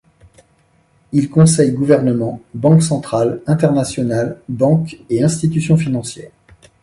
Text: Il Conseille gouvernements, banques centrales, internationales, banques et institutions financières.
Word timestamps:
Il 1.11 1.29
Conseille 1.29 1.73
gouvernements, 1.73 2.41
banques 2.55 2.81
centrales, 2.81 3.39
internationales, 3.45 4.41
banques 4.49 4.97
et 5.11 5.21
institutions 5.21 5.77
financières. 5.77 6.31